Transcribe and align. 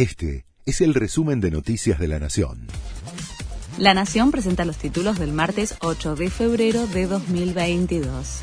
Este 0.00 0.46
es 0.64 0.80
el 0.80 0.94
resumen 0.94 1.42
de 1.42 1.50
Noticias 1.50 1.98
de 1.98 2.08
la 2.08 2.18
Nación. 2.18 2.68
La 3.76 3.92
Nación 3.92 4.30
presenta 4.30 4.64
los 4.64 4.78
títulos 4.78 5.18
del 5.18 5.30
martes 5.30 5.74
8 5.82 6.16
de 6.16 6.30
febrero 6.30 6.86
de 6.86 7.06
2022. 7.06 8.40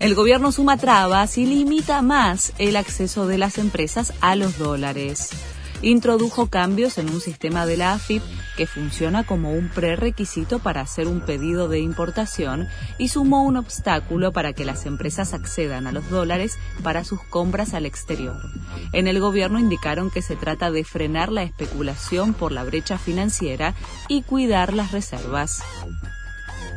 El 0.00 0.16
gobierno 0.16 0.50
suma 0.50 0.76
trabas 0.76 1.38
y 1.38 1.46
limita 1.46 2.02
más 2.02 2.52
el 2.58 2.74
acceso 2.74 3.28
de 3.28 3.38
las 3.38 3.58
empresas 3.58 4.12
a 4.20 4.34
los 4.34 4.58
dólares 4.58 5.30
introdujo 5.82 6.46
cambios 6.46 6.98
en 6.98 7.10
un 7.10 7.20
sistema 7.20 7.66
de 7.66 7.76
la 7.76 7.92
AFIP 7.92 8.22
que 8.56 8.66
funciona 8.66 9.24
como 9.24 9.52
un 9.52 9.68
prerequisito 9.68 10.58
para 10.58 10.80
hacer 10.80 11.06
un 11.06 11.20
pedido 11.20 11.68
de 11.68 11.80
importación 11.80 12.68
y 12.98 13.08
sumó 13.08 13.44
un 13.44 13.56
obstáculo 13.56 14.32
para 14.32 14.52
que 14.52 14.64
las 14.64 14.86
empresas 14.86 15.34
accedan 15.34 15.86
a 15.86 15.92
los 15.92 16.08
dólares 16.08 16.58
para 16.82 17.04
sus 17.04 17.22
compras 17.22 17.74
al 17.74 17.86
exterior. 17.86 18.36
En 18.92 19.08
el 19.08 19.20
gobierno 19.20 19.58
indicaron 19.58 20.10
que 20.10 20.22
se 20.22 20.36
trata 20.36 20.70
de 20.70 20.84
frenar 20.84 21.30
la 21.30 21.42
especulación 21.42 22.34
por 22.34 22.52
la 22.52 22.64
brecha 22.64 22.98
financiera 22.98 23.74
y 24.08 24.22
cuidar 24.22 24.72
las 24.72 24.92
reservas. 24.92 25.62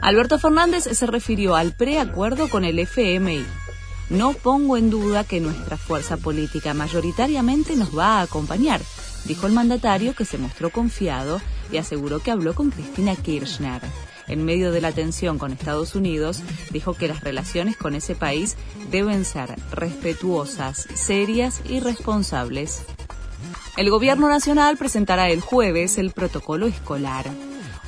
Alberto 0.02 0.40
Fernández 0.40 0.84
se 0.84 1.06
refirió 1.08 1.56
al 1.56 1.74
preacuerdo 1.74 2.50
con 2.50 2.64
el 2.64 2.80
FMI 2.80 3.46
no 4.10 4.34
pongo 4.34 4.78
en 4.78 4.90
duda 4.90 5.24
que 5.24 5.40
nuestra 5.40 5.78
fuerza 5.78 6.18
política 6.18 6.74
mayoritariamente 6.74 7.76
nos 7.76 7.98
va 7.98 8.20
a 8.20 8.22
acompañar, 8.22 8.82
dijo 9.26 9.48
el 9.48 9.54
mandatario 9.54 10.16
que 10.16 10.26
se 10.26 10.38
mostró 10.38 10.72
confiado 10.72 11.42
y 11.72 11.78
aseguró 11.78 12.20
que 12.20 12.32
habló 12.32 12.56
con 12.56 12.72
Cristina 12.72 13.16
Kirchner. 13.16 13.82
En 14.28 14.46
medio 14.46 14.72
de 14.72 14.82
la 14.82 14.92
tensión 14.92 15.40
con 15.40 15.52
Estados 15.52 15.96
Unidos, 15.96 16.42
dijo 16.72 16.94
que 16.94 17.08
las 17.08 17.22
relaciones 17.22 17.78
con 17.78 17.96
ese 17.96 18.16
país 18.16 18.58
deben 18.92 19.26
ser 19.26 19.56
respetuosas, 19.72 20.88
serias 20.94 21.62
y 21.66 21.80
responsables. 21.80 22.84
El 23.76 23.90
Gobierno 23.90 24.28
Nacional 24.30 24.78
presentará 24.78 25.30
el 25.30 25.42
jueves 25.42 25.98
el 25.98 26.12
protocolo 26.12 26.68
escolar. 26.68 27.26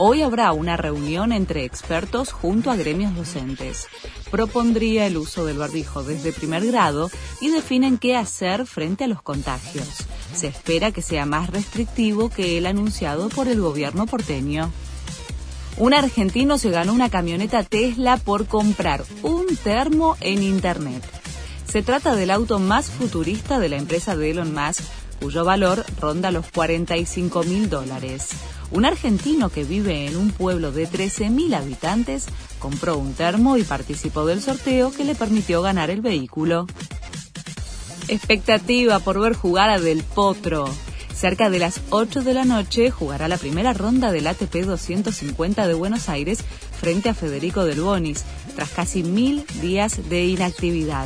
Hoy 0.03 0.23
habrá 0.23 0.51
una 0.51 0.77
reunión 0.77 1.31
entre 1.31 1.63
expertos 1.63 2.31
junto 2.31 2.71
a 2.71 2.75
gremios 2.75 3.15
docentes. 3.15 3.85
Propondría 4.31 5.05
el 5.05 5.15
uso 5.15 5.45
del 5.45 5.59
barbijo 5.59 6.01
desde 6.01 6.33
primer 6.33 6.65
grado 6.65 7.11
y 7.39 7.51
definen 7.51 7.99
qué 7.99 8.17
hacer 8.17 8.65
frente 8.65 9.03
a 9.03 9.07
los 9.07 9.21
contagios. 9.21 9.87
Se 10.33 10.47
espera 10.47 10.91
que 10.91 11.03
sea 11.03 11.27
más 11.27 11.51
restrictivo 11.51 12.31
que 12.31 12.57
el 12.57 12.65
anunciado 12.65 13.29
por 13.29 13.47
el 13.47 13.61
gobierno 13.61 14.07
porteño. 14.07 14.71
Un 15.77 15.93
argentino 15.93 16.57
se 16.57 16.71
ganó 16.71 16.93
una 16.93 17.11
camioneta 17.11 17.61
Tesla 17.61 18.17
por 18.17 18.47
comprar 18.47 19.03
un 19.21 19.55
termo 19.55 20.17
en 20.19 20.41
Internet. 20.41 21.03
Se 21.67 21.83
trata 21.83 22.15
del 22.15 22.31
auto 22.31 22.57
más 22.57 22.87
futurista 22.87 23.59
de 23.59 23.69
la 23.69 23.77
empresa 23.77 24.15
de 24.15 24.31
Elon 24.31 24.51
Musk, 24.51 24.83
cuyo 25.21 25.45
valor 25.45 25.85
ronda 25.99 26.31
los 26.31 26.49
45 26.51 27.43
mil 27.43 27.69
dólares. 27.69 28.29
Un 28.71 28.85
argentino 28.85 29.49
que 29.49 29.63
vive 29.63 30.07
en 30.07 30.17
un 30.17 30.31
pueblo 30.31 30.71
de 30.71 30.89
13.000 30.89 31.55
habitantes 31.55 32.25
compró 32.57 32.97
un 32.97 33.13
termo 33.13 33.57
y 33.57 33.63
participó 33.63 34.25
del 34.25 34.41
sorteo 34.41 34.91
que 34.91 35.05
le 35.05 35.13
permitió 35.13 35.61
ganar 35.61 35.89
el 35.89 36.01
vehículo. 36.01 36.67
Expectativa 38.07 38.99
por 38.99 39.19
ver 39.19 39.35
jugar 39.35 39.69
a 39.69 39.79
Del 39.79 40.03
Potro. 40.03 40.67
Cerca 41.13 41.51
de 41.51 41.59
las 41.59 41.81
8 41.91 42.23
de 42.23 42.33
la 42.33 42.45
noche 42.45 42.89
jugará 42.89 43.27
la 43.27 43.37
primera 43.37 43.73
ronda 43.73 44.11
del 44.11 44.25
ATP 44.25 44.65
250 44.65 45.67
de 45.67 45.73
Buenos 45.75 46.09
Aires 46.09 46.39
frente 46.79 47.09
a 47.09 47.13
Federico 47.13 47.63
Del 47.63 47.81
Bonis, 47.81 48.23
tras 48.55 48.69
casi 48.69 49.03
mil 49.03 49.45
días 49.61 50.09
de 50.09 50.25
inactividad. 50.25 51.05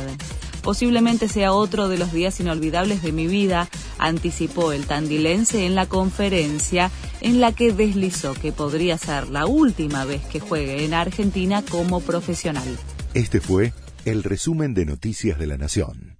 Posiblemente 0.66 1.28
sea 1.28 1.52
otro 1.52 1.88
de 1.88 1.96
los 1.96 2.12
días 2.12 2.40
inolvidables 2.40 3.00
de 3.00 3.12
mi 3.12 3.28
vida, 3.28 3.68
anticipó 3.98 4.72
el 4.72 4.84
tandilense 4.84 5.64
en 5.64 5.76
la 5.76 5.86
conferencia 5.86 6.90
en 7.20 7.40
la 7.40 7.52
que 7.52 7.72
deslizó 7.72 8.34
que 8.34 8.50
podría 8.50 8.98
ser 8.98 9.28
la 9.28 9.46
última 9.46 10.04
vez 10.04 10.24
que 10.24 10.40
juegue 10.40 10.84
en 10.84 10.92
Argentina 10.92 11.62
como 11.62 12.00
profesional. 12.00 12.66
Este 13.14 13.40
fue 13.40 13.74
el 14.04 14.24
resumen 14.24 14.74
de 14.74 14.86
Noticias 14.86 15.38
de 15.38 15.46
la 15.46 15.56
Nación. 15.56 16.18